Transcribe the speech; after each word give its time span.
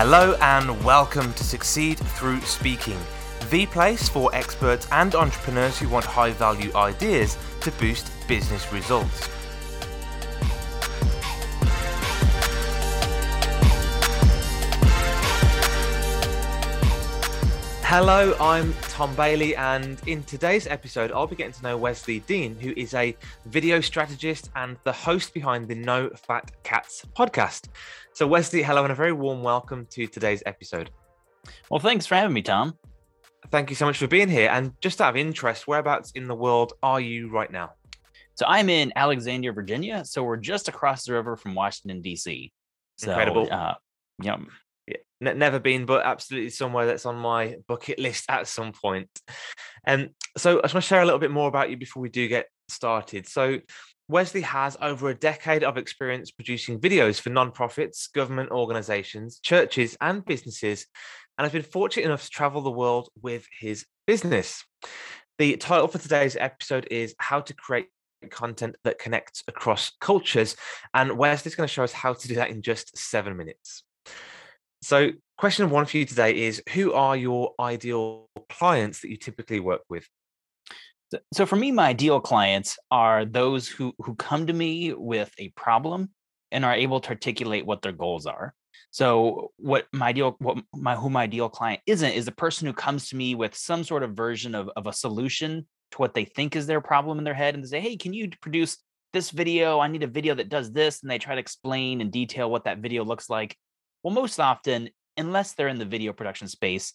Hello 0.00 0.36
and 0.40 0.84
welcome 0.84 1.32
to 1.32 1.42
Succeed 1.42 1.98
Through 1.98 2.40
Speaking, 2.42 3.00
the 3.50 3.66
place 3.66 4.08
for 4.08 4.32
experts 4.32 4.86
and 4.92 5.12
entrepreneurs 5.16 5.76
who 5.76 5.88
want 5.88 6.04
high 6.04 6.30
value 6.30 6.70
ideas 6.76 7.36
to 7.62 7.72
boost 7.72 8.08
business 8.28 8.72
results. 8.72 9.28
Hello, 17.90 18.36
I'm 18.38 18.74
Tom 18.82 19.16
Bailey, 19.16 19.56
and 19.56 19.98
in 20.06 20.22
today's 20.24 20.66
episode, 20.66 21.10
I'll 21.10 21.26
be 21.26 21.36
getting 21.36 21.54
to 21.54 21.62
know 21.62 21.78
Wesley 21.78 22.20
Dean, 22.20 22.54
who 22.60 22.74
is 22.76 22.92
a 22.92 23.16
video 23.46 23.80
strategist 23.80 24.50
and 24.56 24.76
the 24.84 24.92
host 24.92 25.32
behind 25.32 25.68
the 25.68 25.74
No 25.74 26.10
Fat 26.10 26.52
Cats 26.64 27.06
podcast. 27.16 27.68
So, 28.12 28.26
Wesley, 28.26 28.62
hello, 28.62 28.82
and 28.82 28.92
a 28.92 28.94
very 28.94 29.12
warm 29.12 29.42
welcome 29.42 29.86
to 29.92 30.06
today's 30.06 30.42
episode. 30.44 30.90
Well, 31.70 31.80
thanks 31.80 32.04
for 32.04 32.14
having 32.14 32.34
me, 32.34 32.42
Tom. 32.42 32.74
Thank 33.50 33.70
you 33.70 33.74
so 33.76 33.86
much 33.86 33.96
for 33.96 34.06
being 34.06 34.28
here. 34.28 34.50
And 34.50 34.78
just 34.82 35.00
out 35.00 35.08
of 35.08 35.16
interest, 35.16 35.66
whereabouts 35.66 36.10
in 36.10 36.28
the 36.28 36.34
world 36.34 36.74
are 36.82 37.00
you 37.00 37.30
right 37.30 37.50
now? 37.50 37.72
So, 38.34 38.44
I'm 38.46 38.68
in 38.68 38.92
Alexandria, 38.96 39.52
Virginia. 39.52 40.04
So, 40.04 40.22
we're 40.24 40.36
just 40.36 40.68
across 40.68 41.06
the 41.06 41.14
river 41.14 41.38
from 41.38 41.54
Washington, 41.54 42.02
D.C. 42.02 42.52
So, 42.98 43.12
Incredible. 43.12 43.48
Uh, 43.50 43.76
yeah, 44.22 44.36
never 45.20 45.58
been, 45.58 45.84
but 45.86 46.04
absolutely 46.04 46.50
somewhere 46.50 46.86
that's 46.86 47.06
on 47.06 47.16
my 47.16 47.56
bucket 47.66 47.98
list 47.98 48.24
at 48.28 48.46
some 48.46 48.72
point. 48.72 49.08
And 49.84 50.02
um, 50.02 50.08
so 50.36 50.58
I 50.58 50.62
just 50.62 50.74
want 50.74 50.84
to 50.84 50.88
share 50.88 51.02
a 51.02 51.04
little 51.04 51.18
bit 51.18 51.30
more 51.30 51.48
about 51.48 51.70
you 51.70 51.76
before 51.76 52.02
we 52.02 52.08
do 52.08 52.28
get 52.28 52.46
started. 52.68 53.26
So 53.26 53.58
Wesley 54.08 54.40
has 54.42 54.76
over 54.80 55.10
a 55.10 55.14
decade 55.14 55.64
of 55.64 55.76
experience 55.76 56.30
producing 56.30 56.80
videos 56.80 57.20
for 57.20 57.30
nonprofits, 57.30 58.12
government 58.12 58.50
organizations, 58.50 59.38
churches, 59.40 59.96
and 60.00 60.24
businesses, 60.24 60.86
and 61.36 61.44
has 61.44 61.52
been 61.52 61.62
fortunate 61.62 62.06
enough 62.06 62.24
to 62.24 62.30
travel 62.30 62.62
the 62.62 62.70
world 62.70 63.10
with 63.20 63.46
his 63.60 63.84
business. 64.06 64.64
The 65.38 65.56
title 65.56 65.88
for 65.88 65.98
today's 65.98 66.36
episode 66.36 66.88
is 66.90 67.14
How 67.18 67.40
to 67.40 67.54
Create 67.54 67.88
Content 68.30 68.76
That 68.84 68.98
Connects 68.98 69.44
Across 69.46 69.92
Cultures. 70.00 70.56
And 70.94 71.18
Wesley's 71.18 71.54
going 71.54 71.68
to 71.68 71.72
show 71.72 71.84
us 71.84 71.92
how 71.92 72.14
to 72.14 72.28
do 72.28 72.34
that 72.36 72.50
in 72.50 72.62
just 72.62 72.96
seven 72.96 73.36
minutes. 73.36 73.84
So, 74.82 75.10
question 75.36 75.64
of 75.64 75.70
one 75.70 75.86
for 75.86 75.96
you 75.96 76.04
today 76.04 76.46
is 76.46 76.62
Who 76.72 76.92
are 76.92 77.16
your 77.16 77.54
ideal 77.58 78.28
clients 78.48 79.00
that 79.00 79.10
you 79.10 79.16
typically 79.16 79.60
work 79.60 79.82
with? 79.88 80.06
So 81.32 81.46
for 81.46 81.56
me, 81.56 81.72
my 81.72 81.88
ideal 81.88 82.20
clients 82.20 82.78
are 82.90 83.24
those 83.24 83.66
who 83.66 83.94
who 83.98 84.14
come 84.14 84.46
to 84.46 84.52
me 84.52 84.92
with 84.92 85.32
a 85.38 85.48
problem 85.50 86.10
and 86.50 86.64
are 86.64 86.74
able 86.74 87.00
to 87.00 87.10
articulate 87.10 87.66
what 87.66 87.82
their 87.82 87.92
goals 87.92 88.26
are. 88.26 88.54
So 88.90 89.52
what 89.56 89.86
my 89.92 90.08
ideal 90.08 90.36
what 90.38 90.58
my 90.74 90.96
who 90.96 91.10
my 91.10 91.22
ideal 91.22 91.48
client 91.48 91.80
isn't 91.86 92.12
is 92.12 92.28
a 92.28 92.32
person 92.32 92.66
who 92.66 92.72
comes 92.72 93.08
to 93.08 93.16
me 93.16 93.34
with 93.34 93.54
some 93.54 93.84
sort 93.84 94.02
of 94.02 94.16
version 94.16 94.54
of, 94.54 94.70
of 94.76 94.86
a 94.86 94.92
solution 94.92 95.66
to 95.92 95.98
what 95.98 96.14
they 96.14 96.24
think 96.24 96.56
is 96.56 96.66
their 96.66 96.80
problem 96.80 97.18
in 97.18 97.24
their 97.24 97.34
head 97.34 97.54
and 97.54 97.64
they 97.64 97.68
say, 97.68 97.80
Hey, 97.80 97.96
can 97.96 98.12
you 98.12 98.30
produce 98.42 98.76
this 99.12 99.30
video? 99.30 99.80
I 99.80 99.88
need 99.88 100.02
a 100.02 100.08
video 100.08 100.34
that 100.34 100.50
does 100.50 100.72
this. 100.72 101.02
And 101.02 101.10
they 101.10 101.18
try 101.18 101.34
to 101.34 101.40
explain 101.40 102.00
in 102.00 102.10
detail 102.10 102.50
what 102.50 102.64
that 102.64 102.78
video 102.78 103.04
looks 103.04 103.30
like. 103.30 103.56
Well, 104.08 104.14
most 104.14 104.40
often, 104.40 104.88
unless 105.18 105.52
they're 105.52 105.68
in 105.68 105.78
the 105.78 105.84
video 105.84 106.14
production 106.14 106.48
space, 106.48 106.94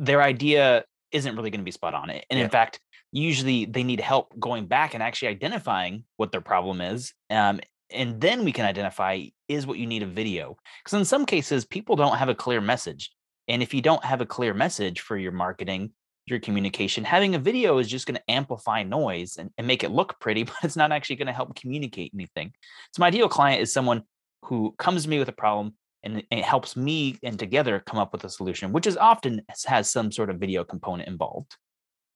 their 0.00 0.20
idea 0.20 0.84
isn't 1.12 1.36
really 1.36 1.50
going 1.50 1.60
to 1.60 1.64
be 1.64 1.70
spot 1.70 1.94
on 1.94 2.10
it. 2.10 2.26
And 2.30 2.36
yeah. 2.36 2.46
in 2.46 2.50
fact, 2.50 2.80
usually 3.12 3.64
they 3.64 3.84
need 3.84 4.00
help 4.00 4.36
going 4.40 4.66
back 4.66 4.92
and 4.92 5.00
actually 5.00 5.28
identifying 5.28 6.02
what 6.16 6.32
their 6.32 6.40
problem 6.40 6.80
is. 6.80 7.14
Um, 7.30 7.60
and 7.90 8.20
then 8.20 8.44
we 8.44 8.50
can 8.50 8.64
identify 8.64 9.26
is 9.46 9.68
what 9.68 9.78
you 9.78 9.86
need 9.86 10.02
a 10.02 10.06
video. 10.06 10.56
Because 10.82 10.98
in 10.98 11.04
some 11.04 11.26
cases, 11.26 11.64
people 11.64 11.94
don't 11.94 12.16
have 12.16 12.28
a 12.28 12.34
clear 12.34 12.60
message. 12.60 13.12
And 13.46 13.62
if 13.62 13.72
you 13.72 13.80
don't 13.80 14.04
have 14.04 14.20
a 14.20 14.26
clear 14.26 14.52
message 14.52 14.98
for 14.98 15.16
your 15.16 15.30
marketing, 15.30 15.92
your 16.26 16.40
communication, 16.40 17.04
having 17.04 17.36
a 17.36 17.38
video 17.38 17.78
is 17.78 17.86
just 17.86 18.04
going 18.04 18.16
to 18.16 18.30
amplify 18.30 18.82
noise 18.82 19.36
and, 19.36 19.50
and 19.58 19.66
make 19.68 19.84
it 19.84 19.92
look 19.92 20.18
pretty, 20.18 20.42
but 20.42 20.56
it's 20.64 20.74
not 20.74 20.90
actually 20.90 21.16
going 21.16 21.28
to 21.28 21.32
help 21.32 21.54
communicate 21.54 22.10
anything. 22.12 22.52
So, 22.96 23.00
my 23.00 23.06
ideal 23.06 23.28
client 23.28 23.62
is 23.62 23.72
someone 23.72 24.02
who 24.42 24.74
comes 24.76 25.04
to 25.04 25.08
me 25.08 25.20
with 25.20 25.28
a 25.28 25.32
problem 25.32 25.74
and 26.08 26.22
it 26.30 26.44
helps 26.44 26.76
me 26.76 27.18
and 27.22 27.38
together 27.38 27.82
come 27.86 27.98
up 27.98 28.12
with 28.12 28.24
a 28.24 28.30
solution, 28.30 28.72
which 28.72 28.86
is 28.86 28.96
often 28.96 29.42
has 29.66 29.90
some 29.90 30.10
sort 30.10 30.30
of 30.30 30.38
video 30.38 30.64
component 30.64 31.08
involved. 31.08 31.56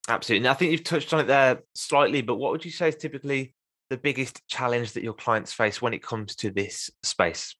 Absolutely. 0.08 0.46
And 0.46 0.50
I 0.50 0.54
think 0.54 0.72
you've 0.72 0.84
touched 0.84 1.12
on 1.12 1.20
it 1.20 1.26
there 1.26 1.60
slightly, 1.74 2.22
but 2.22 2.36
what 2.36 2.52
would 2.52 2.64
you 2.64 2.70
say 2.70 2.88
is 2.88 2.96
typically 2.96 3.54
the 3.90 3.96
biggest 3.96 4.42
challenge 4.48 4.92
that 4.92 5.04
your 5.04 5.12
clients 5.12 5.52
face 5.52 5.80
when 5.80 5.94
it 5.94 6.02
comes 6.02 6.34
to 6.36 6.50
this 6.50 6.90
space? 7.02 7.54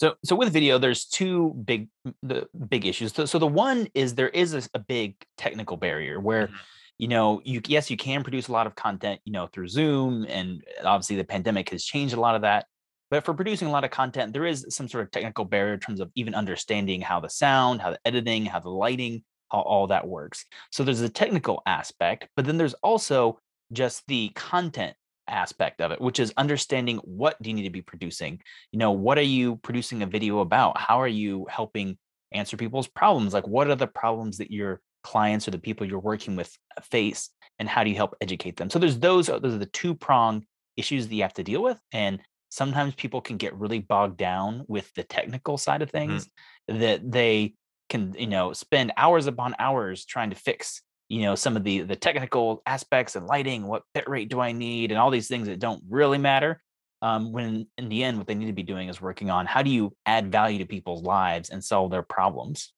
So, 0.00 0.14
so 0.24 0.34
with 0.34 0.52
video, 0.52 0.78
there's 0.78 1.04
two 1.04 1.54
big 1.64 1.88
the 2.22 2.48
big 2.68 2.86
issues. 2.86 3.12
So, 3.12 3.26
so 3.26 3.38
the 3.38 3.46
one 3.46 3.88
is 3.94 4.14
there 4.14 4.28
is 4.28 4.54
a, 4.54 4.62
a 4.74 4.78
big 4.78 5.14
technical 5.36 5.76
barrier 5.76 6.18
where, 6.20 6.46
mm-hmm. 6.46 6.56
you 6.98 7.08
know, 7.08 7.40
you 7.44 7.60
yes, 7.66 7.90
you 7.90 7.96
can 7.96 8.22
produce 8.22 8.48
a 8.48 8.52
lot 8.52 8.66
of 8.66 8.74
content, 8.74 9.20
you 9.24 9.32
know, 9.32 9.46
through 9.46 9.68
Zoom, 9.68 10.26
and 10.28 10.64
obviously 10.84 11.16
the 11.16 11.24
pandemic 11.24 11.70
has 11.70 11.84
changed 11.84 12.14
a 12.14 12.20
lot 12.20 12.34
of 12.34 12.42
that. 12.42 12.66
But 13.12 13.26
for 13.26 13.34
producing 13.34 13.68
a 13.68 13.70
lot 13.70 13.84
of 13.84 13.90
content, 13.90 14.32
there 14.32 14.46
is 14.46 14.64
some 14.70 14.88
sort 14.88 15.04
of 15.04 15.10
technical 15.10 15.44
barrier 15.44 15.74
in 15.74 15.80
terms 15.80 16.00
of 16.00 16.10
even 16.14 16.34
understanding 16.34 17.02
how 17.02 17.20
the 17.20 17.28
sound, 17.28 17.82
how 17.82 17.90
the 17.90 17.98
editing, 18.06 18.46
how 18.46 18.58
the 18.58 18.70
lighting, 18.70 19.22
how 19.50 19.60
all 19.60 19.88
that 19.88 20.08
works. 20.08 20.46
So 20.70 20.82
there's 20.82 21.02
a 21.02 21.10
technical 21.10 21.62
aspect, 21.66 22.28
but 22.36 22.46
then 22.46 22.56
there's 22.56 22.72
also 22.72 23.38
just 23.70 24.02
the 24.08 24.30
content 24.30 24.96
aspect 25.28 25.82
of 25.82 25.90
it, 25.90 26.00
which 26.00 26.20
is 26.20 26.32
understanding 26.38 26.96
what 27.04 27.36
do 27.42 27.50
you 27.50 27.54
need 27.54 27.64
to 27.64 27.70
be 27.70 27.82
producing? 27.82 28.40
You 28.70 28.78
know, 28.78 28.92
what 28.92 29.18
are 29.18 29.20
you 29.20 29.56
producing 29.56 30.02
a 30.02 30.06
video 30.06 30.38
about? 30.38 30.80
How 30.80 30.98
are 30.98 31.06
you 31.06 31.46
helping 31.50 31.98
answer 32.32 32.56
people's 32.56 32.88
problems? 32.88 33.34
Like 33.34 33.46
what 33.46 33.68
are 33.68 33.76
the 33.76 33.86
problems 33.86 34.38
that 34.38 34.50
your 34.50 34.80
clients 35.04 35.46
or 35.46 35.50
the 35.50 35.58
people 35.58 35.86
you're 35.86 35.98
working 35.98 36.34
with 36.34 36.56
uh, 36.78 36.80
face 36.80 37.28
and 37.58 37.68
how 37.68 37.84
do 37.84 37.90
you 37.90 37.96
help 37.96 38.16
educate 38.22 38.56
them? 38.56 38.70
So 38.70 38.78
there's 38.78 38.98
those 38.98 39.28
uh, 39.28 39.38
those 39.38 39.52
are 39.52 39.58
the 39.58 39.66
two 39.66 39.94
prong 39.94 40.46
issues 40.78 41.08
that 41.08 41.14
you 41.14 41.22
have 41.22 41.34
to 41.34 41.44
deal 41.44 41.62
with 41.62 41.78
and 41.92 42.18
sometimes 42.52 42.94
people 42.94 43.22
can 43.22 43.38
get 43.38 43.58
really 43.58 43.78
bogged 43.78 44.18
down 44.18 44.62
with 44.68 44.92
the 44.92 45.02
technical 45.02 45.56
side 45.56 45.80
of 45.80 45.88
mm-hmm. 45.88 46.10
things 46.10 46.26
mm-hmm. 46.26 46.80
that 46.80 47.10
they 47.10 47.54
can 47.88 48.14
you 48.18 48.26
know 48.26 48.52
spend 48.52 48.92
hours 48.96 49.26
upon 49.26 49.54
hours 49.58 50.04
trying 50.04 50.28
to 50.30 50.36
fix 50.36 50.82
you 51.08 51.22
know 51.22 51.34
some 51.34 51.56
of 51.56 51.64
the 51.64 51.80
the 51.80 51.96
technical 51.96 52.62
aspects 52.66 53.16
and 53.16 53.26
lighting 53.26 53.66
what 53.66 53.82
bit 53.94 54.08
rate 54.08 54.28
do 54.28 54.38
i 54.38 54.52
need 54.52 54.90
and 54.90 55.00
all 55.00 55.10
these 55.10 55.28
things 55.28 55.48
that 55.48 55.58
don't 55.58 55.82
really 55.88 56.18
matter 56.18 56.60
um, 57.00 57.32
when 57.32 57.66
in 57.78 57.88
the 57.88 58.04
end 58.04 58.18
what 58.18 58.26
they 58.26 58.34
need 58.34 58.46
to 58.46 58.52
be 58.52 58.62
doing 58.62 58.88
is 58.88 59.00
working 59.00 59.30
on 59.30 59.46
how 59.46 59.62
do 59.62 59.70
you 59.70 59.94
add 60.06 60.30
value 60.30 60.58
to 60.58 60.66
people's 60.66 61.02
lives 61.02 61.48
and 61.48 61.64
solve 61.64 61.90
their 61.90 62.02
problems 62.02 62.72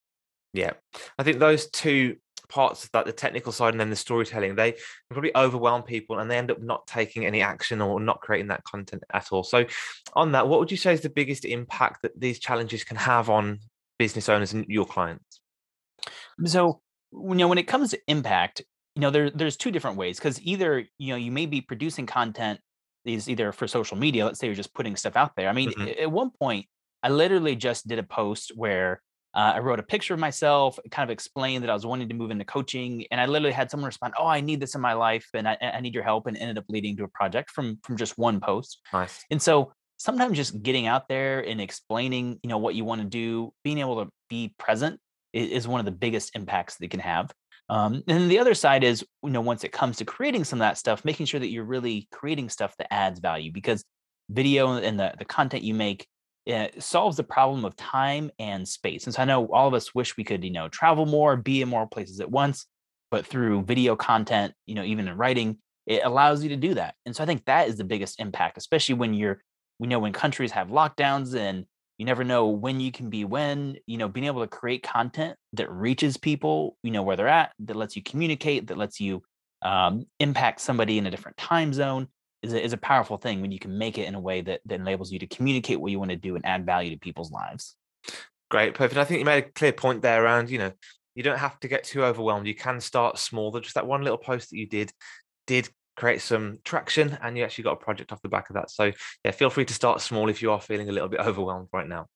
yeah 0.53 0.71
i 1.19 1.23
think 1.23 1.39
those 1.39 1.69
two 1.69 2.15
parts 2.49 2.83
of 2.83 2.91
that 2.91 3.05
the 3.05 3.11
technical 3.11 3.51
side 3.51 3.73
and 3.73 3.79
then 3.79 3.89
the 3.89 3.95
storytelling 3.95 4.55
they 4.55 4.75
probably 5.09 5.35
overwhelm 5.35 5.83
people 5.83 6.19
and 6.19 6.29
they 6.29 6.37
end 6.37 6.51
up 6.51 6.61
not 6.61 6.85
taking 6.87 7.25
any 7.25 7.41
action 7.41 7.81
or 7.81 7.99
not 7.99 8.21
creating 8.21 8.47
that 8.47 8.63
content 8.63 9.03
at 9.13 9.27
all. 9.31 9.43
So 9.43 9.65
on 10.13 10.31
that 10.33 10.47
what 10.47 10.59
would 10.59 10.71
you 10.71 10.77
say 10.77 10.93
is 10.93 11.01
the 11.01 11.09
biggest 11.09 11.45
impact 11.45 12.01
that 12.01 12.19
these 12.19 12.39
challenges 12.39 12.83
can 12.83 12.97
have 12.97 13.29
on 13.29 13.59
business 13.97 14.29
owners 14.29 14.53
and 14.53 14.65
your 14.67 14.85
clients? 14.85 15.41
So 16.45 16.81
you 17.11 17.35
know 17.35 17.47
when 17.47 17.57
it 17.57 17.67
comes 17.67 17.91
to 17.91 17.99
impact 18.07 18.61
you 18.95 19.01
know 19.01 19.09
there, 19.09 19.29
there's 19.29 19.57
two 19.57 19.71
different 19.71 19.97
ways 19.97 20.17
because 20.17 20.41
either 20.41 20.85
you 20.97 21.09
know 21.09 21.17
you 21.17 21.31
may 21.31 21.45
be 21.45 21.61
producing 21.61 22.05
content 22.05 22.59
is 23.05 23.29
either 23.29 23.51
for 23.51 23.67
social 23.67 23.97
media 23.97 24.25
let's 24.25 24.39
say 24.39 24.47
you're 24.47 24.55
just 24.55 24.73
putting 24.73 24.95
stuff 24.95 25.15
out 25.15 25.35
there. 25.35 25.49
I 25.49 25.53
mean 25.53 25.71
mm-hmm. 25.71 26.01
at 26.01 26.11
one 26.11 26.31
point 26.31 26.65
i 27.03 27.09
literally 27.09 27.55
just 27.55 27.87
did 27.87 27.99
a 27.99 28.03
post 28.03 28.51
where 28.55 29.01
uh, 29.35 29.53
I 29.55 29.59
wrote 29.59 29.79
a 29.79 29.83
picture 29.83 30.13
of 30.13 30.19
myself, 30.19 30.79
kind 30.91 31.09
of 31.09 31.13
explained 31.13 31.63
that 31.63 31.69
I 31.69 31.73
was 31.73 31.85
wanting 31.85 32.07
to 32.07 32.15
move 32.15 32.31
into 32.31 32.45
coaching, 32.45 33.05
and 33.11 33.19
I 33.19 33.25
literally 33.25 33.51
had 33.51 33.69
someone 33.69 33.87
respond, 33.87 34.13
"Oh, 34.17 34.27
I 34.27 34.39
need 34.39 34.61
this 34.61 34.75
in 34.75 34.81
my 34.81 34.93
life, 34.93 35.27
and 35.33 35.47
I, 35.47 35.57
I 35.61 35.81
need 35.81 35.93
your 35.93 36.03
help," 36.03 36.27
and 36.27 36.37
ended 36.37 36.57
up 36.57 36.65
leading 36.69 36.95
to 36.97 37.03
a 37.03 37.07
project 37.09 37.51
from 37.51 37.77
from 37.83 37.97
just 37.97 38.17
one 38.17 38.39
post. 38.39 38.79
Nice. 38.93 39.25
And 39.29 39.41
so 39.41 39.73
sometimes 39.97 40.37
just 40.37 40.61
getting 40.63 40.87
out 40.87 41.07
there 41.09 41.41
and 41.41 41.59
explaining, 41.59 42.39
you 42.43 42.49
know, 42.49 42.57
what 42.57 42.75
you 42.75 42.85
want 42.85 43.01
to 43.01 43.07
do, 43.07 43.53
being 43.63 43.79
able 43.79 44.03
to 44.03 44.09
be 44.29 44.53
present 44.57 44.99
is, 45.33 45.49
is 45.51 45.67
one 45.67 45.79
of 45.79 45.85
the 45.85 45.91
biggest 45.91 46.35
impacts 46.35 46.75
that 46.75 46.85
you 46.85 46.89
can 46.89 46.99
have. 46.99 47.31
Um, 47.69 47.95
and 48.07 48.21
then 48.21 48.27
the 48.27 48.39
other 48.39 48.53
side 48.53 48.83
is, 48.83 49.03
you 49.23 49.31
know, 49.31 49.41
once 49.41 49.63
it 49.63 49.71
comes 49.71 49.97
to 49.97 50.05
creating 50.05 50.43
some 50.43 50.57
of 50.57 50.61
that 50.61 50.77
stuff, 50.77 51.03
making 51.03 51.25
sure 51.25 51.39
that 51.39 51.49
you're 51.49 51.63
really 51.63 52.07
creating 52.11 52.49
stuff 52.49 52.75
that 52.77 52.93
adds 52.93 53.19
value 53.19 53.51
because 53.51 53.83
video 54.29 54.73
and 54.73 54.99
the, 54.99 55.13
the 55.17 55.25
content 55.25 55.63
you 55.63 55.73
make 55.73 56.07
it 56.45 56.81
solves 56.81 57.17
the 57.17 57.23
problem 57.23 57.65
of 57.65 57.75
time 57.75 58.29
and 58.37 58.67
space. 58.67 59.05
And 59.05 59.13
so 59.13 59.21
I 59.21 59.25
know 59.25 59.47
all 59.47 59.67
of 59.67 59.73
us 59.73 59.95
wish 59.95 60.15
we 60.15 60.23
could, 60.23 60.43
you 60.43 60.51
know, 60.51 60.69
travel 60.69 61.05
more, 61.05 61.35
be 61.35 61.61
in 61.61 61.69
more 61.69 61.87
places 61.87 62.19
at 62.19 62.29
once, 62.29 62.67
but 63.09 63.25
through 63.25 63.63
video 63.63 63.95
content, 63.95 64.53
you 64.65 64.75
know, 64.75 64.83
even 64.83 65.07
in 65.07 65.17
writing, 65.17 65.57
it 65.87 66.01
allows 66.03 66.43
you 66.43 66.49
to 66.49 66.55
do 66.55 66.75
that. 66.75 66.95
And 67.05 67.15
so 67.15 67.23
I 67.23 67.25
think 67.25 67.45
that 67.45 67.67
is 67.67 67.77
the 67.77 67.83
biggest 67.83 68.19
impact, 68.19 68.57
especially 68.57 68.95
when 68.95 69.13
you're, 69.13 69.41
we 69.79 69.87
know 69.87 69.99
when 69.99 70.13
countries 70.13 70.51
have 70.51 70.69
lockdowns 70.69 71.35
and 71.35 71.65
you 71.97 72.05
never 72.05 72.23
know 72.23 72.47
when 72.47 72.79
you 72.79 72.91
can 72.91 73.09
be 73.09 73.25
when, 73.25 73.77
you 73.87 73.97
know, 73.97 74.07
being 74.07 74.25
able 74.25 74.41
to 74.41 74.47
create 74.47 74.83
content 74.83 75.37
that 75.53 75.71
reaches 75.71 76.17
people, 76.17 76.77
you 76.83 76.91
know, 76.91 77.03
where 77.03 77.15
they're 77.15 77.27
at, 77.27 77.53
that 77.59 77.75
lets 77.75 77.95
you 77.95 78.03
communicate, 78.03 78.67
that 78.67 78.77
lets 78.77 78.99
you 78.99 79.23
um, 79.61 80.05
impact 80.19 80.61
somebody 80.61 80.97
in 80.97 81.07
a 81.07 81.11
different 81.11 81.37
time 81.37 81.73
zone 81.73 82.07
is 82.45 82.53
a, 82.53 82.63
is 82.63 82.73
a 82.73 82.77
powerful 82.77 83.17
thing 83.17 83.41
when 83.41 83.51
you 83.51 83.59
can 83.59 83.77
make 83.77 83.97
it 83.97 84.07
in 84.07 84.15
a 84.15 84.19
way 84.19 84.41
that, 84.41 84.61
that 84.65 84.79
enables 84.79 85.11
you 85.11 85.19
to 85.19 85.27
communicate 85.27 85.79
what 85.79 85.91
you 85.91 85.99
want 85.99 86.11
to 86.11 86.17
do 86.17 86.35
and 86.35 86.45
add 86.45 86.65
value 86.65 86.91
to 86.91 86.97
people's 86.97 87.31
lives. 87.31 87.75
Great, 88.49 88.73
perfect. 88.75 88.97
I 88.97 89.03
think 89.03 89.19
you 89.19 89.25
made 89.25 89.43
a 89.43 89.49
clear 89.49 89.73
point 89.73 90.01
there 90.01 90.23
around, 90.23 90.49
you 90.49 90.59
know, 90.59 90.71
you 91.15 91.23
don't 91.23 91.39
have 91.39 91.59
to 91.61 91.67
get 91.67 91.83
too 91.83 92.03
overwhelmed. 92.03 92.47
You 92.47 92.55
can 92.55 92.79
start 92.79 93.17
small. 93.17 93.57
Just 93.59 93.75
that 93.75 93.87
one 93.87 94.03
little 94.03 94.17
post 94.17 94.49
that 94.49 94.57
you 94.57 94.67
did 94.67 94.91
did 95.47 95.69
create 95.95 96.21
some 96.21 96.57
traction 96.65 97.17
and 97.21 97.37
you 97.37 97.43
actually 97.43 97.63
got 97.63 97.73
a 97.73 97.83
project 97.83 98.11
off 98.11 98.21
the 98.21 98.29
back 98.29 98.49
of 98.49 98.55
that. 98.55 98.69
So 98.69 98.91
yeah, 99.23 99.31
feel 99.31 99.49
free 99.49 99.65
to 99.65 99.73
start 99.73 100.01
small 100.01 100.29
if 100.29 100.41
you 100.41 100.51
are 100.51 100.59
feeling 100.59 100.89
a 100.89 100.91
little 100.91 101.09
bit 101.09 101.19
overwhelmed 101.25 101.69
right 101.73 101.87
now. 101.87 102.07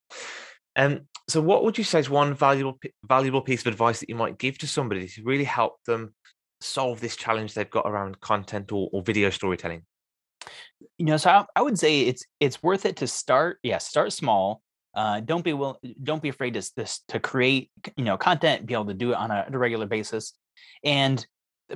Um, 0.76 1.08
so 1.28 1.42
what 1.42 1.64
would 1.64 1.78
you 1.78 1.84
say 1.84 2.00
is 2.00 2.10
one 2.10 2.34
valuable 2.34 2.80
valuable 3.04 3.42
piece 3.42 3.62
of 3.62 3.68
advice 3.68 4.00
that 4.00 4.10
you 4.10 4.16
might 4.16 4.38
give 4.38 4.58
to 4.60 4.68
somebody 4.68 5.08
to 5.08 5.24
really 5.24 5.44
help 5.44 5.84
them 5.86 6.14
solve 6.62 7.00
this 7.00 7.16
challenge 7.16 7.54
they've 7.54 7.70
got 7.70 7.88
around 7.88 8.20
content 8.20 8.72
or, 8.72 8.90
or 8.92 9.02
video 9.02 9.30
storytelling? 9.30 9.84
You 10.98 11.06
know, 11.06 11.18
so 11.18 11.30
I, 11.30 11.46
I, 11.56 11.62
would 11.62 11.78
say 11.78 12.02
it's 12.02 12.26
it's 12.40 12.64
worth 12.64 12.86
it 12.86 12.98
to 12.98 13.08
start. 13.08 13.60
Yeah, 13.64 13.78
start 13.78 14.14
small. 14.14 14.62
Uh, 14.96 15.20
don't 15.20 15.44
be 15.44 15.54
will 15.54 15.80
don't 16.04 16.22
be 16.22 16.30
afraid 16.30 16.54
to 16.56 16.72
this 16.76 17.02
to 17.10 17.20
create 17.20 17.70
you 17.96 18.04
know 18.04 18.18
content, 18.18 18.66
be 18.66 18.74
able 18.74 18.86
to 18.86 18.94
do 18.94 19.12
it 19.12 19.16
on 19.16 19.32
a, 19.32 19.46
a 19.52 19.58
regular 19.58 19.86
basis, 19.86 20.34
and 20.84 21.26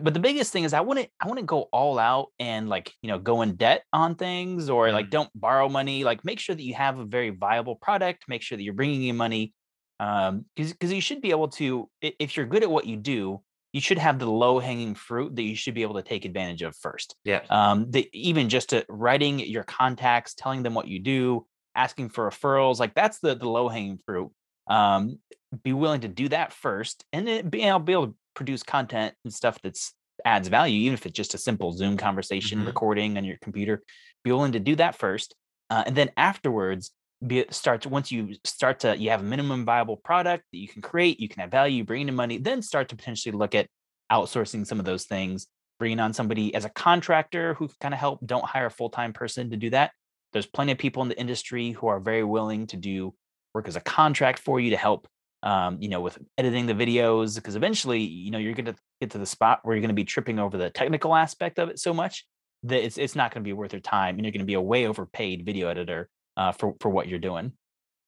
but 0.01 0.13
the 0.13 0.19
biggest 0.19 0.51
thing 0.51 0.63
is 0.63 0.73
I 0.73 0.81
wouldn't 0.81 1.09
I 1.21 1.27
wouldn't 1.27 1.47
go 1.47 1.63
all 1.71 1.99
out 1.99 2.29
and 2.39 2.67
like 2.67 2.91
you 3.01 3.09
know 3.09 3.19
go 3.19 3.41
in 3.41 3.55
debt 3.55 3.83
on 3.93 4.15
things 4.15 4.69
or 4.69 4.91
like 4.91 5.07
mm. 5.07 5.11
don't 5.11 5.29
borrow 5.35 5.69
money. 5.69 6.03
Like 6.03 6.25
make 6.25 6.39
sure 6.39 6.55
that 6.55 6.63
you 6.63 6.73
have 6.73 6.97
a 6.99 7.05
very 7.05 7.29
viable 7.29 7.75
product. 7.75 8.23
Make 8.27 8.41
sure 8.41 8.57
that 8.57 8.63
you're 8.63 8.73
bringing 8.73 9.07
in 9.07 9.17
money 9.17 9.53
um 9.99 10.45
because 10.55 10.71
because 10.73 10.91
you 10.91 11.01
should 11.01 11.21
be 11.21 11.29
able 11.29 11.47
to 11.47 11.87
if 12.01 12.35
you're 12.35 12.47
good 12.47 12.63
at 12.63 12.69
what 12.69 12.87
you 12.87 12.97
do 12.97 13.41
you 13.73 13.81
should 13.81 13.97
have 13.97 14.19
the 14.19 14.29
low 14.29 14.59
hanging 14.59 14.93
fruit 14.93 15.35
that 15.35 15.41
you 15.41 15.55
should 15.55 15.73
be 15.73 15.81
able 15.81 15.95
to 15.95 16.03
take 16.03 16.25
advantage 16.25 16.61
of 16.61 16.77
first. 16.77 17.15
Yeah. 17.25 17.41
Um, 17.49 17.89
the, 17.89 18.07
even 18.13 18.47
just 18.47 18.69
to 18.69 18.85
writing 18.87 19.39
your 19.39 19.63
contacts, 19.63 20.35
telling 20.35 20.61
them 20.61 20.75
what 20.75 20.87
you 20.87 20.99
do, 20.99 21.45
asking 21.75 22.09
for 22.09 22.29
referrals, 22.29 22.79
like 22.79 22.93
that's 22.93 23.19
the 23.19 23.35
the 23.35 23.49
low 23.49 23.67
hanging 23.67 23.99
fruit. 24.05 24.31
Um, 24.67 25.19
be 25.63 25.73
willing 25.73 26.01
to 26.01 26.07
do 26.07 26.29
that 26.29 26.53
first, 26.53 27.03
and 27.11 27.27
then 27.27 27.49
be, 27.49 27.63
able 27.63 27.79
be 27.79 27.93
able 27.93 28.07
to 28.07 28.15
produce 28.35 28.63
content 28.63 29.15
and 29.23 29.33
stuff 29.33 29.59
that's 29.61 29.93
adds 30.23 30.47
value, 30.47 30.79
even 30.81 30.93
if 30.93 31.05
it's 31.05 31.17
just 31.17 31.33
a 31.33 31.39
simple 31.39 31.71
Zoom 31.73 31.97
conversation 31.97 32.59
mm-hmm. 32.59 32.67
recording 32.67 33.17
on 33.17 33.25
your 33.25 33.37
computer. 33.41 33.81
Be 34.23 34.31
willing 34.31 34.53
to 34.53 34.59
do 34.59 34.75
that 34.75 34.95
first, 34.95 35.35
uh, 35.71 35.83
and 35.85 35.95
then 35.95 36.11
afterwards, 36.15 36.91
be 37.27 37.45
start 37.49 37.85
once 37.85 38.11
you 38.11 38.35
start 38.43 38.79
to 38.79 38.97
you 38.97 39.09
have 39.09 39.21
a 39.21 39.23
minimum 39.23 39.65
viable 39.65 39.97
product 39.97 40.43
that 40.51 40.57
you 40.57 40.67
can 40.67 40.81
create 40.81 41.19
you 41.19 41.29
can 41.29 41.41
have 41.41 41.51
value 41.51 41.83
bring 41.83 42.07
in 42.07 42.15
money 42.15 42.37
then 42.37 42.61
start 42.61 42.89
to 42.89 42.95
potentially 42.95 43.35
look 43.35 43.55
at 43.55 43.67
outsourcing 44.11 44.65
some 44.65 44.79
of 44.79 44.85
those 44.85 45.05
things 45.05 45.47
bringing 45.79 45.99
on 45.99 46.13
somebody 46.13 46.53
as 46.55 46.65
a 46.65 46.69
contractor 46.69 47.55
who 47.55 47.67
can 47.67 47.75
kind 47.81 47.93
of 47.93 47.99
help 47.99 48.19
don't 48.25 48.45
hire 48.45 48.67
a 48.67 48.71
full-time 48.71 49.13
person 49.13 49.49
to 49.49 49.57
do 49.57 49.69
that. 49.71 49.91
There's 50.31 50.45
plenty 50.45 50.71
of 50.71 50.77
people 50.77 51.03
in 51.03 51.09
the 51.09 51.19
industry 51.19 51.71
who 51.71 51.87
are 51.87 51.99
very 51.99 52.23
willing 52.23 52.67
to 52.67 52.77
do 52.77 53.13
work 53.53 53.67
as 53.67 53.75
a 53.75 53.81
contract 53.81 54.39
for 54.39 54.59
you 54.59 54.71
to 54.71 54.77
help 54.77 55.07
um, 55.43 55.77
you 55.81 55.89
know 55.89 55.99
with 55.99 56.17
editing 56.37 56.67
the 56.67 56.73
videos 56.73 57.35
because 57.35 57.57
eventually 57.57 57.99
you 57.99 58.31
know 58.31 58.37
you're 58.37 58.53
going 58.53 58.65
to 58.65 58.75
get 59.01 59.11
to 59.11 59.17
the 59.17 59.25
spot 59.25 59.59
where 59.63 59.75
you're 59.75 59.81
going 59.81 59.89
to 59.89 59.93
be 59.93 60.05
tripping 60.05 60.39
over 60.39 60.57
the 60.57 60.69
technical 60.69 61.13
aspect 61.13 61.59
of 61.59 61.67
it 61.67 61.79
so 61.79 61.93
much 61.93 62.25
that 62.63 62.81
it's, 62.81 62.97
it's 62.97 63.15
not 63.15 63.33
going 63.33 63.43
to 63.43 63.47
be 63.47 63.51
worth 63.51 63.73
your 63.73 63.81
time 63.81 64.15
and 64.15 64.23
you're 64.23 64.31
going 64.31 64.39
to 64.39 64.45
be 64.45 64.53
a 64.53 64.61
way 64.61 64.87
overpaid 64.87 65.45
video 65.45 65.67
editor 65.67 66.09
uh, 66.37 66.51
for 66.51 66.75
for 66.79 66.89
what 66.89 67.07
you're 67.07 67.19
doing. 67.19 67.53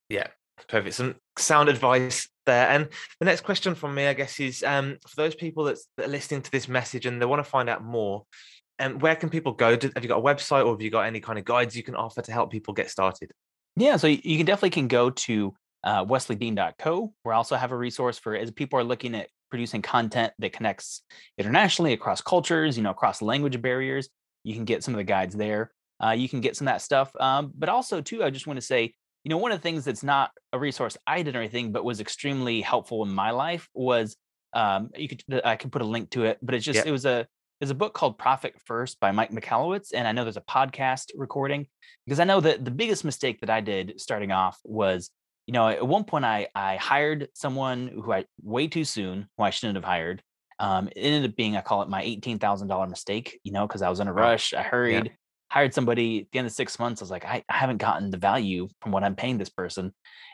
Yeah, 0.10 0.28
perfect. 0.68 0.96
Some 0.96 1.16
sound 1.38 1.70
advice 1.70 2.28
there. 2.46 2.70
And 2.70 2.88
the 3.20 3.26
next 3.26 3.42
question 3.42 3.76
from 3.76 3.96
me, 3.96 4.08
I 4.08 4.14
guess, 4.14 4.40
is 4.40 4.64
um, 4.64 4.98
for 5.08 5.16
those 5.16 5.36
people 5.36 5.66
that's, 5.66 5.88
that 5.98 6.08
are 6.08 6.10
listening 6.10 6.42
to 6.44 6.52
this 6.52 6.68
message 6.68 7.06
and 7.06 7.22
they 7.22 7.26
want 7.26 7.44
to 7.44 7.50
find 7.50 7.70
out 7.70 7.84
more. 7.84 8.24
And 8.78 8.96
um, 8.96 9.00
where 9.00 9.16
can 9.16 9.30
people 9.30 9.54
go? 9.54 9.72
have 9.72 9.84
you 9.84 10.08
got 10.08 10.20
a 10.20 10.22
website 10.22 10.66
or 10.66 10.72
have 10.72 10.82
you 10.82 10.90
got 10.90 11.06
any 11.06 11.20
kind 11.20 11.40
of 11.40 11.46
guides 11.46 11.76
you 11.76 11.84
can 11.84 11.96
offer 11.96 12.22
to 12.22 12.32
help 12.32 12.52
people 12.52 12.74
get 12.74 12.90
started? 12.90 13.32
Yeah, 13.78 13.98
so 13.98 14.08
you 14.08 14.38
can 14.38 14.46
definitely 14.46 14.72
can 14.72 14.88
go 14.88 15.10
to 15.10 15.54
uh, 15.84 16.04
wesleydean.co. 16.06 17.14
We 17.24 17.32
also 17.32 17.56
have 17.56 17.72
a 17.72 17.78
resource 17.78 18.18
for 18.18 18.36
as 18.36 18.52
people 18.52 18.80
are 18.80 18.84
looking 18.84 19.16
at 19.16 19.28
producing 19.50 19.82
content 19.82 20.34
that 20.40 20.52
connects 20.54 21.04
internationally 21.38 21.94
across 21.94 22.22
cultures, 22.22 22.76
you 22.76 22.84
know, 22.84 22.90
across 22.92 23.22
language 23.22 23.62
barriers. 23.62 24.10
You 24.44 24.56
can 24.56 24.66
get 24.66 24.84
some 24.84 24.94
of 24.94 24.98
the 24.98 25.04
guides 25.04 25.36
there 25.36 25.72
uh, 26.04 26.12
you 26.12 26.30
can 26.30 26.42
get 26.42 26.56
some 26.56 26.68
of 26.68 26.74
that 26.74 26.82
stuff. 26.82 27.12
Um, 27.20 27.52
but 27.58 27.70
also, 27.70 28.02
too, 28.02 28.24
I 28.24 28.30
just 28.30 28.48
want 28.48 28.58
to 28.58 28.66
say, 28.66 28.94
you 29.24 29.30
know, 29.30 29.38
one 29.38 29.52
of 29.52 29.58
the 29.58 29.64
things 29.64 29.86
that's 29.86 30.04
not 30.04 30.32
a 30.54 30.60
resource 30.60 30.98
I 31.08 31.24
did 31.24 31.36
or 31.36 31.40
anything, 31.40 31.72
but 31.72 31.84
was 31.84 32.00
extremely 32.00 32.62
helpful 32.62 33.04
in 33.04 33.10
my 33.10 33.32
life 33.32 33.68
was 33.74 34.16
um, 34.54 34.90
you 34.96 35.08
could 35.08 35.24
I 35.44 35.56
could 35.58 35.72
put 35.72 35.82
a 35.82 35.86
link 35.86 36.12
to 36.12 36.24
it, 36.24 36.38
but 36.42 36.56
it's 36.56 36.66
just 36.66 36.78
yep. 36.78 36.86
it 36.88 36.92
was 36.92 37.06
a 37.06 37.28
there's 37.60 37.72
a 37.72 37.76
book 37.76 37.94
called 37.94 38.18
Profit 38.18 38.56
First 38.66 39.00
by 39.00 39.12
Mike 39.12 39.32
Michalowicz, 39.32 39.92
and 39.94 40.08
I 40.08 40.12
know 40.12 40.24
there's 40.24 40.38
a 40.38 40.42
podcast 40.42 41.12
recording 41.16 41.68
because 42.06 42.20
I 42.20 42.24
know 42.24 42.40
that 42.42 42.64
the 42.64 42.72
biggest 42.72 43.04
mistake 43.04 43.42
that 43.42 43.50
I 43.50 43.62
did 43.62 44.00
starting 44.00 44.32
off 44.32 44.60
was, 44.64 45.10
you 45.48 45.54
know, 45.54 45.68
at 45.68 45.86
one 45.86 46.04
point 46.04 46.26
I 46.26 46.48
I 46.56 46.78
hired 46.78 47.30
someone 47.34 47.88
who 47.88 48.14
I 48.14 48.26
way 48.44 48.68
too 48.68 48.86
soon, 48.86 49.28
who 49.38 49.44
I 49.44 49.50
shouldn't 49.50 49.76
have 49.76 49.86
hired. 49.86 50.22
Um, 50.58 50.88
it 50.88 51.02
ended 51.02 51.32
up 51.32 51.36
being 51.36 51.58
I 51.58 51.62
call 51.62 51.82
it 51.82 51.90
my 51.90 52.02
eighteen 52.02 52.40
thousand 52.40 52.68
dollar 52.68 52.88
mistake, 52.88 53.40
you 53.44 53.52
know, 53.52 53.68
because 53.68 53.82
I 53.82 53.90
was 53.90 54.00
in 54.00 54.08
a 54.08 54.14
rush, 54.14 54.54
I 54.54 54.62
hurried. 54.62 55.12
Hired 55.56 55.74
somebody 55.74 56.22
at 56.22 56.32
the 56.32 56.40
end 56.40 56.48
of 56.48 56.54
six 56.54 56.78
months. 56.78 57.02
I 57.02 57.06
was 57.06 57.12
like, 57.12 57.24
I, 57.24 57.42
I 57.48 57.56
haven't 57.56 57.78
gotten 57.78 58.12
the 58.12 58.18
value 58.18 58.68
from 58.82 58.92
what 58.92 59.04
I'm 59.04 59.16
paying 59.16 59.38
this 59.38 59.50
person. 59.50 59.94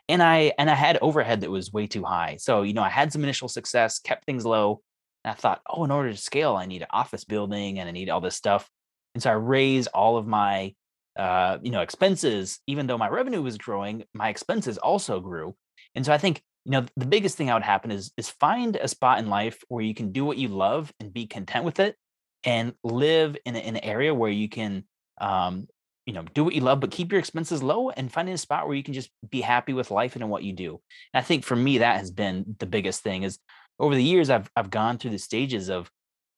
And 0.10 0.22
I 0.22 0.54
and 0.58 0.70
I 0.70 0.74
had 0.74 0.98
overhead 1.02 1.42
that 1.42 1.52
was 1.52 1.72
way 1.72 1.86
too 1.86 2.04
high. 2.04 2.38
So, 2.40 2.64
you 2.64 2.74
know, 2.74 2.82
I 2.82 2.90
had 2.90 3.14
some 3.14 3.24
initial 3.24 3.48
success, 3.48 4.00
kept 4.00 4.26
things 4.26 4.46
low. 4.46 4.82
And 5.24 5.32
I 5.32 5.36
thought, 5.36 5.62
oh, 5.70 5.84
in 5.84 5.92
order 5.92 6.12
to 6.12 6.18
scale, 6.18 6.56
I 6.56 6.66
need 6.66 6.82
an 6.82 6.88
office 6.90 7.24
building 7.24 7.80
and 7.80 7.88
I 7.88 7.92
need 7.92 8.10
all 8.10 8.20
this 8.20 8.36
stuff. 8.36 8.68
And 9.14 9.22
so 9.22 9.30
I 9.30 9.34
raised 9.34 9.90
all 9.94 10.18
of 10.18 10.26
my 10.26 10.74
uh, 11.18 11.58
you 11.62 11.72
know, 11.72 11.82
expenses, 11.82 12.60
even 12.68 12.88
though 12.88 12.98
my 12.98 13.10
revenue 13.10 13.42
was 13.42 13.58
growing, 13.58 14.04
my 14.14 14.30
expenses 14.30 14.78
also 14.78 15.20
grew. 15.20 15.54
And 15.94 16.06
so 16.06 16.14
I 16.14 16.18
think, 16.18 16.42
you 16.66 16.72
know, 16.72 16.86
the 16.96 17.06
biggest 17.06 17.38
thing 17.38 17.48
that 17.48 17.54
would 17.54 17.64
happen 17.64 17.92
is 17.92 18.12
is 18.18 18.30
find 18.30 18.76
a 18.76 18.88
spot 18.88 19.20
in 19.20 19.28
life 19.28 19.62
where 19.68 19.84
you 19.84 19.94
can 19.94 20.12
do 20.12 20.26
what 20.26 20.38
you 20.38 20.48
love 20.48 20.92
and 21.00 21.14
be 21.14 21.28
content 21.28 21.66
with 21.66 21.80
it 21.80 21.96
and 22.44 22.74
live 22.84 23.36
in, 23.46 23.56
in 23.56 23.76
an 23.76 23.84
area 23.84 24.14
where 24.14 24.32
you 24.32 24.50
can 24.50 24.84
um, 25.22 25.68
you 26.06 26.14
know, 26.14 26.24
do 26.34 26.44
what 26.44 26.56
you 26.56 26.62
love, 26.62 26.80
but 26.80 26.92
keep 26.92 27.12
your 27.12 27.20
expenses 27.20 27.62
low 27.62 27.92
and 27.92 28.12
finding 28.12 28.34
a 28.34 28.38
spot 28.38 28.68
where 28.68 28.76
you 28.76 28.84
can 28.84 28.94
just 28.94 29.12
be 29.30 29.40
happy 29.40 29.72
with 29.72 29.92
life 29.92 30.16
and 30.16 30.30
what 30.30 30.44
you 30.44 30.52
do. 30.52 30.82
And 31.14 31.22
I 31.22 31.22
think 31.22 31.46
for 31.46 31.56
me, 31.56 31.78
that 31.78 32.00
has 32.00 32.12
been 32.12 32.56
the 32.60 32.66
biggest 32.66 33.04
thing 33.04 33.24
is 33.24 33.38
over 33.80 33.96
the 33.96 34.04
years, 34.04 34.30
I've, 34.30 34.50
I've 34.56 34.70
gone 34.70 34.98
through 34.98 35.12
the 35.12 35.20
stages 35.20 35.70
of, 35.70 35.90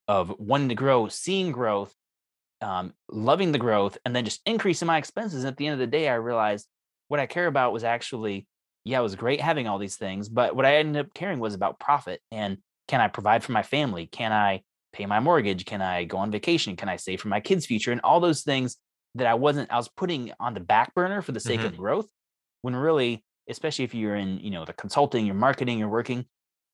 of 0.07 0.33
wanting 0.37 0.69
to 0.69 0.75
grow, 0.75 1.07
seeing 1.07 1.51
growth, 1.51 1.93
um, 2.61 2.93
loving 3.09 3.51
the 3.51 3.57
growth, 3.57 3.97
and 4.05 4.15
then 4.15 4.25
just 4.25 4.41
increasing 4.45 4.85
my 4.85 4.97
expenses. 4.97 5.43
And 5.43 5.51
at 5.51 5.57
the 5.57 5.67
end 5.67 5.73
of 5.73 5.79
the 5.79 5.87
day, 5.87 6.09
I 6.09 6.15
realized 6.15 6.67
what 7.07 7.19
I 7.19 7.25
care 7.25 7.47
about 7.47 7.73
was 7.73 7.83
actually, 7.83 8.47
yeah, 8.83 8.99
it 8.99 9.03
was 9.03 9.15
great 9.15 9.39
having 9.41 9.67
all 9.67 9.79
these 9.79 9.95
things, 9.95 10.27
but 10.27 10.55
what 10.55 10.65
I 10.65 10.75
ended 10.75 11.05
up 11.05 11.13
caring 11.13 11.39
was 11.39 11.53
about 11.53 11.79
profit 11.79 12.21
and 12.31 12.57
can 12.87 12.99
I 12.99 13.07
provide 13.07 13.43
for 13.43 13.53
my 13.53 13.63
family? 13.63 14.07
Can 14.07 14.33
I 14.33 14.61
pay 14.93 15.05
my 15.05 15.19
mortgage? 15.19 15.65
Can 15.65 15.81
I 15.81 16.05
go 16.05 16.17
on 16.17 16.31
vacation? 16.31 16.75
Can 16.75 16.89
I 16.89 16.95
save 16.95 17.21
for 17.21 17.27
my 17.27 17.39
kids' 17.39 17.65
future? 17.65 17.91
And 17.91 18.01
all 18.01 18.19
those 18.19 18.43
things 18.43 18.77
that 19.15 19.27
I 19.27 19.33
wasn't, 19.33 19.71
I 19.71 19.77
was 19.77 19.89
putting 19.89 20.31
on 20.39 20.53
the 20.53 20.59
back 20.59 20.93
burner 20.93 21.21
for 21.21 21.31
the 21.33 21.39
sake 21.39 21.59
mm-hmm. 21.59 21.67
of 21.67 21.77
growth. 21.77 22.07
When 22.61 22.75
really, 22.75 23.23
especially 23.49 23.85
if 23.85 23.93
you're 23.93 24.15
in, 24.15 24.39
you 24.39 24.51
know, 24.51 24.63
the 24.63 24.73
consulting, 24.73 25.25
your 25.25 25.35
marketing, 25.35 25.77
you're 25.77 25.89
working, 25.89 26.25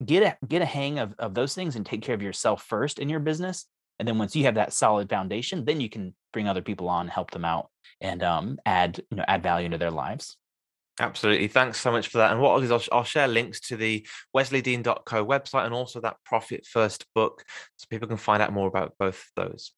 get 0.05 0.23
a 0.23 0.37
get 0.47 0.61
a 0.61 0.65
hang 0.65 0.99
of, 0.99 1.15
of 1.17 1.33
those 1.33 1.55
things 1.55 1.75
and 1.75 1.85
take 1.85 2.01
care 2.01 2.15
of 2.15 2.21
yourself 2.21 2.63
first 2.63 2.99
in 2.99 3.09
your 3.09 3.19
business. 3.19 3.65
And 3.97 4.07
then 4.07 4.17
once 4.17 4.35
you 4.35 4.45
have 4.45 4.55
that 4.55 4.71
solid 4.71 5.09
foundation, 5.09 5.65
then 5.65 5.81
you 5.81 5.89
can 5.89 6.15
bring 6.31 6.47
other 6.47 6.61
people 6.61 6.87
on, 6.87 7.07
help 7.07 7.31
them 7.31 7.43
out, 7.43 7.69
and 7.99 8.23
um, 8.23 8.57
add, 8.65 9.01
you 9.11 9.17
know, 9.17 9.25
add 9.27 9.43
value 9.43 9.65
into 9.65 9.77
their 9.77 9.91
lives. 9.91 10.37
Absolutely. 10.99 11.47
Thanks 11.47 11.79
so 11.79 11.91
much 11.91 12.09
for 12.09 12.17
that. 12.17 12.31
And 12.31 12.41
what 12.41 12.51
I'll 12.51 12.59
do 12.59 12.75
is 12.75 12.89
I'll, 12.91 13.03
share 13.05 13.27
links 13.27 13.61
to 13.61 13.77
the 13.77 14.05
wesleydean.co 14.35 15.25
website 15.25 15.65
and 15.65 15.73
also 15.73 16.01
that 16.01 16.17
Profit 16.25 16.65
First 16.65 17.05
book 17.15 17.45
so 17.77 17.85
people 17.89 18.07
can 18.09 18.17
find 18.17 18.43
out 18.43 18.51
more 18.51 18.67
about 18.67 18.93
both 18.99 19.31
those. 19.37 19.71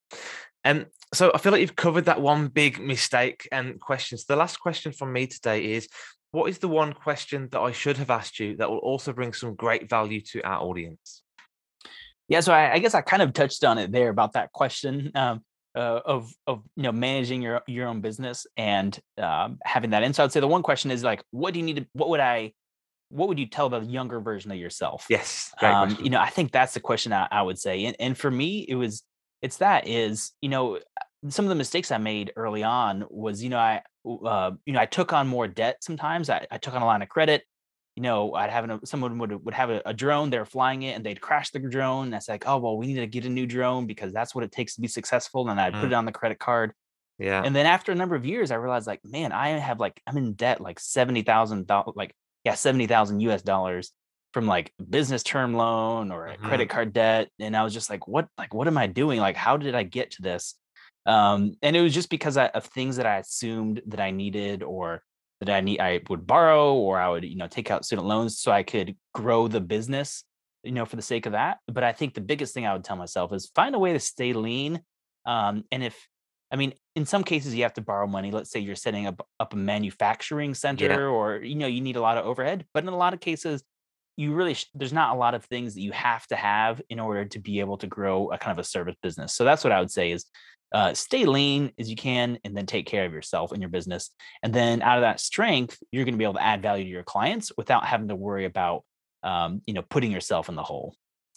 And 0.64 0.82
um, 0.82 0.86
so 1.14 1.30
I 1.32 1.38
feel 1.38 1.52
like 1.52 1.60
you've 1.60 1.76
covered 1.76 2.06
that 2.06 2.20
one 2.20 2.48
big 2.48 2.80
mistake 2.80 3.48
and 3.52 3.80
questions. 3.80 4.24
The 4.24 4.36
last 4.36 4.58
question 4.58 4.92
from 4.92 5.12
me 5.12 5.28
today 5.28 5.72
is 5.72 5.88
what 6.32 6.48
is 6.48 6.58
the 6.58 6.68
one 6.68 6.92
question 6.92 7.48
that 7.52 7.60
I 7.60 7.72
should 7.72 7.98
have 7.98 8.10
asked 8.10 8.40
you 8.40 8.56
that 8.56 8.70
will 8.70 8.78
also 8.78 9.12
bring 9.12 9.32
some 9.32 9.54
great 9.54 9.88
value 9.88 10.20
to 10.32 10.42
our 10.42 10.60
audience? 10.60 11.22
Yeah, 12.28 12.40
so 12.40 12.52
I, 12.52 12.74
I 12.74 12.78
guess 12.78 12.94
I 12.94 13.00
kind 13.00 13.22
of 13.22 13.32
touched 13.32 13.62
on 13.64 13.78
it 13.78 13.92
there 13.92 14.08
about 14.08 14.32
that 14.32 14.52
question. 14.52 15.12
Um, 15.14 15.42
uh, 15.74 16.00
of 16.04 16.32
of 16.46 16.62
you 16.76 16.82
know 16.82 16.92
managing 16.92 17.42
your 17.42 17.62
your 17.66 17.88
own 17.88 18.00
business 18.00 18.46
and 18.56 18.98
um, 19.18 19.58
having 19.64 19.90
that. 19.90 20.02
And 20.02 20.14
so 20.14 20.24
I'd 20.24 20.32
say 20.32 20.40
the 20.40 20.48
one 20.48 20.62
question 20.62 20.90
is 20.90 21.02
like, 21.02 21.22
what 21.30 21.54
do 21.54 21.60
you 21.60 21.66
need 21.66 21.76
to? 21.76 21.86
What 21.92 22.08
would 22.10 22.20
I? 22.20 22.52
What 23.08 23.28
would 23.28 23.38
you 23.38 23.46
tell 23.46 23.68
the 23.68 23.80
younger 23.80 24.20
version 24.20 24.50
of 24.50 24.56
yourself? 24.56 25.06
Yes, 25.10 25.52
um, 25.60 25.98
you 26.02 26.08
know, 26.08 26.20
I 26.20 26.30
think 26.30 26.50
that's 26.50 26.74
the 26.74 26.80
question 26.80 27.12
I, 27.12 27.28
I 27.30 27.42
would 27.42 27.58
say. 27.58 27.84
And 27.84 27.96
and 27.98 28.16
for 28.16 28.30
me, 28.30 28.64
it 28.68 28.74
was 28.74 29.02
it's 29.42 29.58
that 29.58 29.86
is 29.86 30.32
you 30.40 30.48
know 30.48 30.78
some 31.28 31.44
of 31.44 31.50
the 31.50 31.54
mistakes 31.54 31.90
I 31.90 31.98
made 31.98 32.32
early 32.36 32.62
on 32.62 33.04
was 33.10 33.42
you 33.42 33.50
know 33.50 33.58
I 33.58 33.82
uh, 34.06 34.52
you 34.64 34.72
know 34.72 34.80
I 34.80 34.86
took 34.86 35.12
on 35.12 35.28
more 35.28 35.48
debt 35.48 35.78
sometimes. 35.82 36.30
I, 36.30 36.46
I 36.50 36.58
took 36.58 36.74
on 36.74 36.82
a 36.82 36.86
line 36.86 37.02
of 37.02 37.08
credit 37.08 37.44
you 37.96 38.02
know, 38.02 38.34
I'd 38.34 38.50
have 38.50 38.68
a, 38.68 38.80
someone 38.84 39.18
would 39.18 39.44
would 39.44 39.54
have 39.54 39.70
a, 39.70 39.82
a, 39.84 39.94
drone, 39.94 40.30
they're 40.30 40.46
flying 40.46 40.82
it, 40.82 40.96
and 40.96 41.04
they'd 41.04 41.20
crash 41.20 41.50
the 41.50 41.58
drone. 41.58 42.10
That's 42.10 42.28
like, 42.28 42.44
oh 42.46 42.58
well, 42.58 42.76
we 42.76 42.86
need 42.86 43.00
to 43.00 43.06
get 43.06 43.26
a 43.26 43.28
new 43.28 43.46
drone 43.46 43.86
because 43.86 44.12
that's 44.12 44.34
what 44.34 44.44
it 44.44 44.52
takes 44.52 44.74
to 44.76 44.80
be 44.80 44.88
successful. 44.88 45.48
And 45.48 45.60
I'd 45.60 45.74
mm. 45.74 45.80
put 45.80 45.86
it 45.88 45.94
on 45.94 46.06
the 46.06 46.12
credit 46.12 46.38
card. 46.38 46.72
Yeah. 47.18 47.42
And 47.44 47.54
then 47.54 47.66
after 47.66 47.92
a 47.92 47.94
number 47.94 48.14
of 48.14 48.24
years, 48.24 48.50
I 48.50 48.56
realized 48.56 48.86
like, 48.86 49.00
man, 49.04 49.32
I 49.32 49.50
have 49.50 49.78
like 49.78 50.00
I'm 50.06 50.16
in 50.16 50.32
debt 50.34 50.60
like 50.60 50.80
seventy 50.80 51.22
thousand 51.22 51.66
dollars, 51.66 51.92
like 51.94 52.14
yeah, 52.44 52.54
70,000 52.54 53.20
US 53.20 53.42
dollars 53.42 53.92
from 54.32 54.46
like 54.46 54.72
business 54.90 55.22
term 55.22 55.54
loan 55.54 56.10
or 56.10 56.26
a 56.26 56.36
Mhm. 56.36 56.42
credit 56.42 56.68
card 56.68 56.92
debt. 56.92 57.28
And 57.38 57.56
I 57.56 57.62
was 57.62 57.74
just 57.74 57.90
like, 57.90 58.08
what, 58.08 58.28
like, 58.38 58.54
what 58.54 58.66
am 58.66 58.78
I 58.78 58.86
doing? 58.86 59.20
Like, 59.20 59.36
how 59.36 59.56
did 59.56 59.74
I 59.74 59.82
get 59.82 60.12
to 60.12 60.22
this? 60.22 60.54
Um, 61.04 61.56
and 61.62 61.76
it 61.76 61.82
was 61.82 61.94
just 61.94 62.10
because 62.10 62.36
I, 62.36 62.46
of 62.46 62.64
things 62.64 62.96
that 62.96 63.06
I 63.06 63.18
assumed 63.18 63.82
that 63.86 64.00
I 64.00 64.10
needed 64.10 64.62
or 64.62 65.02
that 65.44 65.56
I 65.56 65.60
need, 65.60 65.80
I 65.80 66.00
would 66.08 66.26
borrow 66.26 66.74
or 66.74 66.98
I 66.98 67.08
would, 67.08 67.24
you 67.24 67.36
know, 67.36 67.48
take 67.48 67.70
out 67.70 67.84
student 67.84 68.06
loans 68.06 68.38
so 68.38 68.52
I 68.52 68.62
could 68.62 68.96
grow 69.14 69.48
the 69.48 69.60
business, 69.60 70.24
you 70.62 70.72
know, 70.72 70.84
for 70.84 70.96
the 70.96 71.02
sake 71.02 71.26
of 71.26 71.32
that. 71.32 71.58
But 71.66 71.84
I 71.84 71.92
think 71.92 72.14
the 72.14 72.20
biggest 72.20 72.54
thing 72.54 72.66
I 72.66 72.72
would 72.72 72.84
tell 72.84 72.96
myself 72.96 73.32
is 73.32 73.50
find 73.54 73.74
a 73.74 73.78
way 73.78 73.92
to 73.92 74.00
stay 74.00 74.32
lean. 74.32 74.82
Um, 75.26 75.64
and 75.70 75.82
if, 75.82 76.08
I 76.50 76.56
mean, 76.56 76.74
in 76.94 77.06
some 77.06 77.24
cases 77.24 77.54
you 77.54 77.62
have 77.62 77.74
to 77.74 77.80
borrow 77.80 78.06
money. 78.06 78.30
Let's 78.30 78.50
say 78.50 78.60
you're 78.60 78.76
setting 78.76 79.06
up 79.06 79.26
up 79.40 79.54
a 79.54 79.56
manufacturing 79.56 80.54
center, 80.54 81.08
or 81.08 81.36
you 81.36 81.54
know 81.54 81.66
you 81.66 81.80
need 81.80 81.96
a 81.96 82.00
lot 82.00 82.18
of 82.18 82.26
overhead. 82.26 82.66
But 82.74 82.82
in 82.82 82.88
a 82.90 82.96
lot 82.96 83.14
of 83.14 83.20
cases, 83.20 83.64
you 84.16 84.34
really 84.34 84.54
sh- 84.54 84.68
there's 84.74 84.92
not 84.92 85.14
a 85.14 85.18
lot 85.18 85.34
of 85.34 85.44
things 85.44 85.74
that 85.74 85.80
you 85.80 85.92
have 85.92 86.26
to 86.26 86.36
have 86.36 86.82
in 86.90 87.00
order 87.00 87.24
to 87.24 87.38
be 87.38 87.60
able 87.60 87.78
to 87.78 87.86
grow 87.86 88.30
a 88.30 88.38
kind 88.38 88.52
of 88.52 88.62
a 88.62 88.68
service 88.68 88.96
business. 89.02 89.34
So 89.34 89.44
that's 89.44 89.64
what 89.64 89.72
I 89.72 89.80
would 89.80 89.90
say 89.90 90.12
is 90.12 90.26
uh, 90.72 90.94
stay 90.94 91.24
lean 91.24 91.72
as 91.78 91.88
you 91.90 91.96
can, 91.96 92.38
and 92.44 92.56
then 92.56 92.66
take 92.66 92.86
care 92.86 93.04
of 93.04 93.12
yourself 93.12 93.52
and 93.52 93.60
your 93.60 93.70
business. 93.70 94.10
And 94.42 94.52
then 94.54 94.82
out 94.82 94.98
of 94.98 95.02
that 95.02 95.20
strength, 95.20 95.78
you're 95.90 96.04
going 96.04 96.14
to 96.14 96.18
be 96.18 96.24
able 96.24 96.34
to 96.34 96.42
add 96.42 96.62
value 96.62 96.84
to 96.84 96.90
your 96.90 97.02
clients 97.02 97.52
without 97.56 97.84
having 97.84 98.08
to 98.08 98.16
worry 98.16 98.44
about 98.44 98.84
um, 99.22 99.62
you 99.66 99.74
know 99.74 99.82
putting 99.82 100.10
yourself 100.10 100.48
in 100.48 100.56
the 100.56 100.62
hole. 100.62 100.94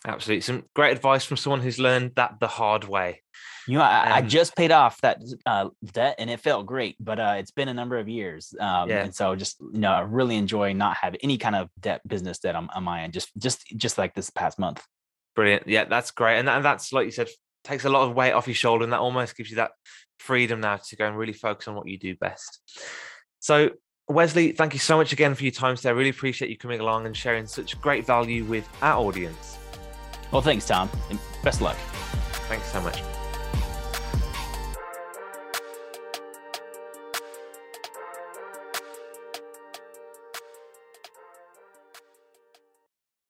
Absolutely. 0.08 0.42
Some 0.42 0.66
great 0.76 0.92
advice 0.92 1.26
from 1.26 1.38
someone 1.38 1.62
who's 1.62 1.80
learned 1.80 2.12
that 2.16 2.36
the 2.40 2.48
hard 2.48 2.84
way. 2.84 3.24
You 3.68 3.80
know, 3.80 3.84
I, 3.84 4.18
I 4.18 4.20
Um, 4.20 4.28
just 4.28 4.56
paid 4.56 4.72
off 4.72 5.02
that 5.02 5.20
uh, 5.48 5.70
debt 5.84 6.16
and 6.20 6.30
it 6.30 6.40
felt 6.40 6.68
great, 6.68 6.96
but 7.00 7.20
uh, 7.20 7.36
it's 7.40 7.50
been 7.50 7.70
a 7.70 7.74
number 7.74 7.98
of 7.98 8.08
years. 8.08 8.54
Um, 8.60 8.88
Yeah. 8.88 9.04
And 9.04 9.16
so 9.16 9.36
just, 9.36 9.60
you 9.60 9.80
know, 9.80 9.92
I 9.92 10.02
really 10.02 10.36
enjoy 10.36 10.74
not 10.74 10.98
having 10.98 11.20
any 11.24 11.40
kind 11.40 11.56
of 11.56 11.70
debt 11.80 12.02
business 12.08 12.38
debt 12.38 12.56
on, 12.56 12.70
on 12.76 12.84
my 12.84 13.02
end, 13.02 13.14
just, 13.14 13.32
just, 13.36 13.66
just 13.76 13.98
like 13.98 14.14
this 14.14 14.30
past 14.30 14.60
month. 14.60 14.86
Brilliant. 15.36 15.68
Yeah, 15.68 15.86
that's 15.86 16.12
great. 16.12 16.38
And, 16.38 16.48
that, 16.48 16.58
and 16.58 16.66
that's, 16.66 16.94
like 16.94 17.06
you 17.06 17.12
said, 17.12 17.30
takes 17.66 17.86
a 17.86 17.90
lot 17.90 18.08
of 18.08 18.16
weight 18.16 18.32
off 18.32 18.48
your 18.48 18.56
shoulder. 18.56 18.84
And 18.84 18.94
that 18.94 19.00
almost 19.00 19.36
gives 19.36 19.50
you 19.50 19.58
that 19.58 19.72
freedom 20.20 20.62
now 20.62 20.78
to 20.78 20.96
go 20.96 21.08
and 21.08 21.18
really 21.18 21.34
focus 21.34 21.68
on 21.68 21.76
what 21.76 21.88
you 21.88 21.98
do 21.98 22.16
best. 22.16 22.62
So, 23.40 23.72
Wesley, 24.08 24.52
thank 24.52 24.74
you 24.74 24.80
so 24.80 24.98
much 24.98 25.12
again 25.14 25.36
for 25.36 25.44
your 25.44 25.52
time 25.52 25.76
today. 25.76 25.90
I 25.90 25.94
really 25.94 26.10
appreciate 26.10 26.50
you 26.50 26.58
coming 26.58 26.80
along 26.80 27.06
and 27.06 27.18
sharing 27.18 27.48
such 27.48 27.80
great 27.82 28.06
value 28.06 28.46
with 28.46 28.68
our 28.82 29.04
audience. 29.04 29.58
Well, 30.32 30.42
thanks, 30.42 30.66
Tom. 30.66 30.90
And 31.10 31.20
best 31.44 31.62
luck. 31.62 31.78
Thanks 32.48 32.72
so 32.72 32.82
much. 32.82 33.15